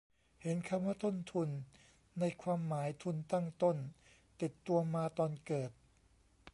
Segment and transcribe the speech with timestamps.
[0.41, 1.49] เห็นคำว่า "ต้นทุน"
[2.19, 3.77] ในความหมาย "ทุนตั้งต้น"
[4.41, 5.71] ติดตัวมาตอนเกิด